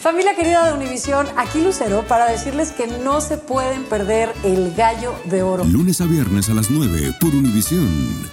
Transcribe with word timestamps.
Familia 0.00 0.34
querida 0.34 0.66
de 0.66 0.72
Univisión, 0.72 1.26
aquí 1.36 1.60
Lucero 1.60 2.06
para 2.08 2.24
decirles 2.24 2.72
que 2.72 2.86
no 2.86 3.20
se 3.20 3.36
pueden 3.36 3.84
perder 3.84 4.32
el 4.44 4.74
gallo 4.74 5.14
de 5.26 5.42
oro. 5.42 5.64
Lunes 5.64 6.00
a 6.00 6.06
viernes 6.06 6.48
a 6.48 6.54
las 6.54 6.70
9 6.70 7.16
por 7.20 7.34
Univisión. 7.34 8.30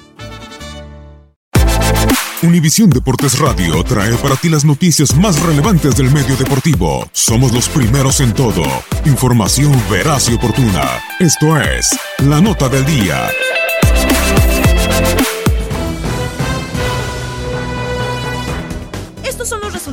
Univisión 2.41 2.89
Deportes 2.89 3.37
Radio 3.39 3.83
trae 3.83 4.15
para 4.17 4.37
ti 4.37 4.47
las 4.47 4.63
noticias 4.63 5.13
más 5.17 5.41
relevantes 5.41 5.97
del 5.97 6.09
medio 6.09 6.37
deportivo. 6.37 7.05
Somos 7.11 7.51
los 7.51 7.67
primeros 7.67 8.21
en 8.21 8.33
todo. 8.33 8.63
Información 9.05 9.73
veraz 9.91 10.29
y 10.29 10.35
oportuna. 10.35 11.01
Esto 11.19 11.59
es 11.59 11.99
La 12.19 12.39
Nota 12.39 12.69
del 12.69 12.85
Día. 12.85 13.27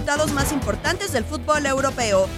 Más 0.04 0.52
importantes 0.52 1.12
del 1.12 1.24
fútbol 1.24 1.64
europeo. 1.64 2.28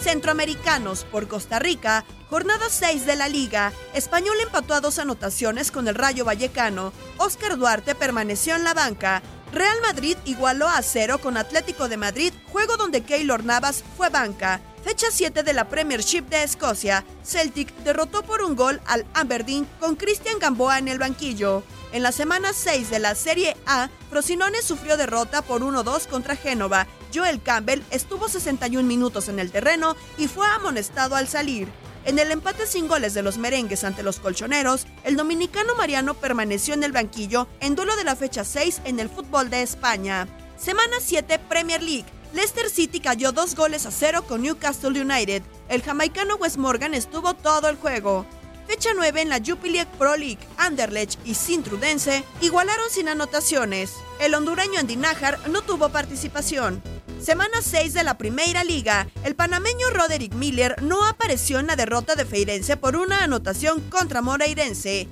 Centroamericanos 0.00 1.04
por 1.04 1.28
Costa 1.28 1.60
Rica, 1.60 2.04
jornada 2.28 2.66
6 2.68 3.06
de 3.06 3.14
la 3.14 3.28
liga. 3.28 3.72
Español 3.94 4.36
empató 4.42 4.74
a 4.74 4.80
dos 4.80 4.98
anotaciones 4.98 5.70
con 5.70 5.86
el 5.86 5.94
Rayo 5.94 6.24
Vallecano. 6.24 6.92
Oscar 7.18 7.56
Duarte 7.56 7.94
permaneció 7.94 8.56
en 8.56 8.64
la 8.64 8.74
banca. 8.74 9.22
Real 9.52 9.76
Madrid 9.80 10.16
igualó 10.24 10.66
a 10.66 10.82
cero 10.82 11.18
con 11.18 11.36
Atlético 11.36 11.88
de 11.88 11.98
Madrid, 11.98 12.32
juego 12.50 12.76
donde 12.76 13.04
Keylor 13.04 13.44
Navas 13.44 13.84
fue 13.96 14.08
banca. 14.08 14.60
Fecha 14.82 15.06
7 15.10 15.44
de 15.44 15.52
la 15.52 15.68
Premiership 15.68 16.22
de 16.22 16.42
Escocia. 16.42 17.04
Celtic 17.24 17.72
derrotó 17.84 18.24
por 18.24 18.42
un 18.42 18.56
gol 18.56 18.80
al 18.86 19.06
Aberdeen 19.14 19.68
con 19.78 19.94
Cristian 19.94 20.40
Gamboa 20.40 20.78
en 20.78 20.88
el 20.88 20.98
banquillo. 20.98 21.62
En 21.96 22.02
la 22.02 22.12
semana 22.12 22.52
6 22.52 22.90
de 22.90 22.98
la 22.98 23.14
Serie 23.14 23.56
A, 23.64 23.88
Frosinone 24.10 24.60
sufrió 24.60 24.98
derrota 24.98 25.40
por 25.40 25.62
1-2 25.62 26.08
contra 26.08 26.36
Génova. 26.36 26.86
Joel 27.14 27.40
Campbell 27.40 27.82
estuvo 27.90 28.28
61 28.28 28.86
minutos 28.86 29.30
en 29.30 29.38
el 29.38 29.50
terreno 29.50 29.96
y 30.18 30.28
fue 30.28 30.46
amonestado 30.46 31.16
al 31.16 31.26
salir. 31.26 31.68
En 32.04 32.18
el 32.18 32.32
empate 32.32 32.66
sin 32.66 32.86
goles 32.86 33.14
de 33.14 33.22
los 33.22 33.38
merengues 33.38 33.82
ante 33.82 34.02
los 34.02 34.20
colchoneros, 34.20 34.86
el 35.04 35.16
dominicano 35.16 35.74
Mariano 35.74 36.12
permaneció 36.12 36.74
en 36.74 36.82
el 36.82 36.92
banquillo 36.92 37.48
en 37.60 37.74
duelo 37.74 37.96
de 37.96 38.04
la 38.04 38.14
fecha 38.14 38.44
6 38.44 38.82
en 38.84 39.00
el 39.00 39.08
fútbol 39.08 39.48
de 39.48 39.62
España. 39.62 40.28
Semana 40.58 40.96
7 41.00 41.38
Premier 41.48 41.82
League. 41.82 42.04
Leicester 42.34 42.68
City 42.68 43.00
cayó 43.00 43.32
dos 43.32 43.54
goles 43.54 43.86
a 43.86 43.90
cero 43.90 44.22
con 44.28 44.42
Newcastle 44.42 45.00
United. 45.00 45.42
El 45.70 45.80
jamaicano 45.80 46.36
Wes 46.36 46.58
Morgan 46.58 46.92
estuvo 46.92 47.32
todo 47.32 47.70
el 47.70 47.76
juego. 47.76 48.26
Fecha 48.66 48.90
9 48.94 49.20
en 49.20 49.28
la 49.28 49.40
Jupiler 49.44 49.86
Pro 49.98 50.16
League, 50.16 50.40
Anderlecht 50.56 51.18
y 51.24 51.34
Sintrudense 51.34 52.24
igualaron 52.40 52.90
sin 52.90 53.08
anotaciones. 53.08 53.94
El 54.18 54.34
hondureño 54.34 54.80
Andy 54.80 54.96
Nájar 54.96 55.38
no 55.48 55.62
tuvo 55.62 55.90
participación. 55.90 56.82
Semana 57.20 57.62
6 57.62 57.94
de 57.94 58.02
la 58.02 58.18
Primera 58.18 58.64
Liga, 58.64 59.08
el 59.24 59.36
panameño 59.36 59.90
Roderick 59.90 60.34
Miller 60.34 60.82
no 60.82 61.06
apareció 61.06 61.60
en 61.60 61.68
la 61.68 61.76
derrota 61.76 62.14
de 62.14 62.24
Feirense 62.24 62.76
por 62.76 62.96
una 62.96 63.22
anotación 63.22 63.80
contra 63.88 64.20
Moreirense. 64.20 65.08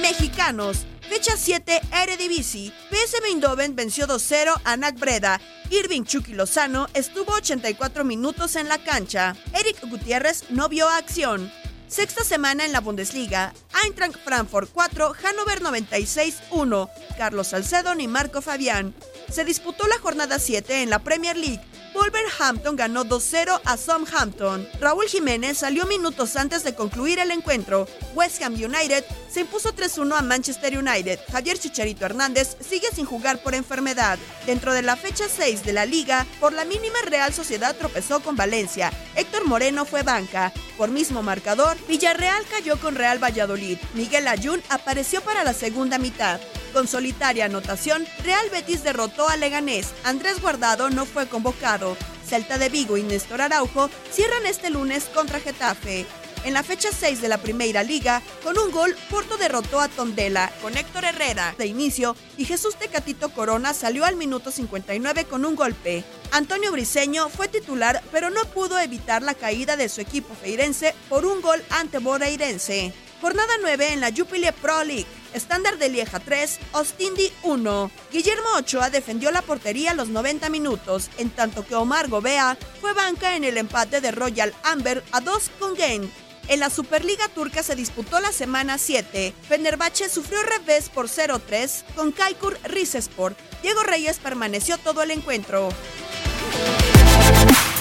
Mexicanos. 0.00 0.86
Fecha 1.12 1.36
7, 1.36 1.82
Eredivisie. 1.92 2.72
PSV 2.88 3.26
Eindhoven 3.26 3.76
venció 3.76 4.06
2-0 4.06 4.62
a 4.64 4.76
NAC 4.78 4.98
Breda. 4.98 5.42
Irving 5.68 6.04
Chucky 6.04 6.32
Lozano 6.32 6.86
estuvo 6.94 7.34
84 7.34 8.02
minutos 8.02 8.56
en 8.56 8.66
la 8.66 8.78
cancha. 8.78 9.36
Eric 9.52 9.86
Gutiérrez 9.90 10.44
no 10.48 10.70
vio 10.70 10.88
acción. 10.88 11.52
Sexta 11.86 12.24
semana 12.24 12.64
en 12.64 12.72
la 12.72 12.80
Bundesliga. 12.80 13.52
Eintracht 13.84 14.16
Frankfurt 14.24 14.70
4, 14.72 15.12
Hannover 15.12 15.60
96 15.60 16.44
1. 16.50 16.90
Carlos 17.18 17.48
Salcedo 17.48 17.94
ni 17.94 18.08
Marco 18.08 18.40
Fabián. 18.40 18.94
Se 19.30 19.44
disputó 19.44 19.86
la 19.88 19.98
jornada 19.98 20.38
7 20.38 20.80
en 20.80 20.88
la 20.88 21.00
Premier 21.00 21.36
League. 21.36 21.60
Wolverhampton 21.94 22.76
ganó 22.76 23.04
2-0 23.04 23.60
a 23.64 23.76
Southampton. 23.76 24.68
Raúl 24.80 25.06
Jiménez 25.06 25.58
salió 25.58 25.86
minutos 25.86 26.36
antes 26.36 26.64
de 26.64 26.74
concluir 26.74 27.18
el 27.18 27.30
encuentro. 27.30 27.86
West 28.14 28.42
Ham 28.42 28.54
United 28.54 29.04
se 29.30 29.40
impuso 29.40 29.74
3-1 29.74 30.18
a 30.18 30.22
Manchester 30.22 30.76
United. 30.76 31.18
Javier 31.30 31.58
Chicharito 31.58 32.04
Hernández 32.04 32.56
sigue 32.60 32.88
sin 32.94 33.06
jugar 33.06 33.42
por 33.42 33.54
enfermedad. 33.54 34.18
Dentro 34.46 34.72
de 34.72 34.82
la 34.82 34.96
fecha 34.96 35.24
6 35.28 35.64
de 35.64 35.72
la 35.72 35.86
liga, 35.86 36.26
por 36.40 36.52
la 36.52 36.64
mínima 36.64 36.98
Real 37.06 37.32
Sociedad 37.32 37.76
tropezó 37.76 38.20
con 38.20 38.36
Valencia. 38.36 38.92
Héctor 39.16 39.46
Moreno 39.46 39.84
fue 39.84 40.02
banca. 40.02 40.52
Por 40.76 40.90
mismo 40.90 41.22
marcador, 41.22 41.76
Villarreal 41.88 42.44
cayó 42.46 42.78
con 42.78 42.94
Real 42.94 43.22
Valladolid. 43.22 43.78
Miguel 43.94 44.28
Ayun 44.28 44.62
apareció 44.68 45.20
para 45.20 45.44
la 45.44 45.52
segunda 45.52 45.98
mitad. 45.98 46.40
Con 46.72 46.88
solitaria 46.88 47.44
anotación, 47.44 48.06
Real 48.24 48.48
Betis 48.50 48.82
derrotó 48.82 49.28
a 49.28 49.36
Leganés. 49.36 49.92
Andrés 50.04 50.40
Guardado 50.40 50.88
no 50.88 51.04
fue 51.04 51.28
convocado. 51.28 51.96
Celta 52.26 52.56
de 52.56 52.70
Vigo 52.70 52.96
y 52.96 53.02
Néstor 53.02 53.42
Araujo 53.42 53.90
cierran 54.10 54.46
este 54.46 54.70
lunes 54.70 55.04
contra 55.14 55.38
Getafe. 55.40 56.06
En 56.44 56.54
la 56.54 56.62
fecha 56.62 56.88
6 56.90 57.20
de 57.20 57.28
la 57.28 57.38
Primera 57.38 57.82
Liga, 57.82 58.22
con 58.42 58.58
un 58.58 58.72
gol, 58.72 58.96
Porto 59.10 59.36
derrotó 59.36 59.80
a 59.80 59.88
Tondela 59.88 60.50
con 60.60 60.76
Héctor 60.76 61.04
Herrera 61.04 61.54
de 61.56 61.66
inicio 61.66 62.16
y 62.36 62.46
Jesús 62.46 62.74
Tecatito 62.76 63.28
Corona 63.28 63.74
salió 63.74 64.04
al 64.06 64.16
minuto 64.16 64.50
59 64.50 65.26
con 65.26 65.44
un 65.44 65.54
golpe. 65.54 66.02
Antonio 66.32 66.72
Briseño 66.72 67.28
fue 67.28 67.46
titular, 67.48 68.02
pero 68.10 68.30
no 68.30 68.44
pudo 68.46 68.80
evitar 68.80 69.22
la 69.22 69.34
caída 69.34 69.76
de 69.76 69.88
su 69.88 70.00
equipo 70.00 70.34
feirense 70.34 70.94
por 71.08 71.26
un 71.26 71.42
gol 71.42 71.62
ante 71.68 71.98
Boreirense. 71.98 72.92
Jornada 73.20 73.52
9 73.60 73.92
en 73.92 74.00
la 74.00 74.10
Jupiler 74.10 74.52
Pro 74.52 74.82
League. 74.82 75.06
Estándar 75.34 75.78
de 75.78 75.88
Lieja 75.88 76.20
3, 76.20 76.58
Ostindi 76.72 77.32
1. 77.42 77.90
Guillermo 78.12 78.48
Ochoa 78.56 78.90
defendió 78.90 79.30
la 79.30 79.42
portería 79.42 79.94
los 79.94 80.08
90 80.08 80.48
minutos, 80.50 81.10
en 81.18 81.30
tanto 81.30 81.66
que 81.66 81.74
Omar 81.74 82.08
Gobea 82.08 82.56
fue 82.80 82.92
banca 82.92 83.36
en 83.36 83.44
el 83.44 83.56
empate 83.56 84.00
de 84.00 84.10
Royal 84.10 84.54
Amber 84.62 85.02
a 85.12 85.20
2 85.20 85.50
con 85.58 85.74
Gain. 85.74 86.10
En 86.48 86.60
la 86.60 86.70
Superliga 86.70 87.28
Turca 87.28 87.62
se 87.62 87.76
disputó 87.76 88.20
la 88.20 88.32
semana 88.32 88.78
7. 88.78 89.32
Fenerbahce 89.48 90.08
sufrió 90.08 90.42
revés 90.42 90.88
por 90.88 91.08
0-3 91.08 91.84
con 91.94 92.12
Kaikur 92.12 92.58
Rizespor. 92.64 93.36
Diego 93.62 93.82
Reyes 93.82 94.18
permaneció 94.18 94.76
todo 94.78 95.02
el 95.02 95.12
encuentro. 95.12 95.68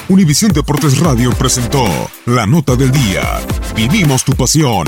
Univisión 0.10 0.52
Deportes 0.52 1.00
Radio 1.00 1.32
presentó 1.32 1.86
La 2.26 2.46
Nota 2.46 2.76
del 2.76 2.92
Día. 2.92 3.40
Vivimos 3.76 4.24
tu 4.24 4.34
pasión. 4.34 4.88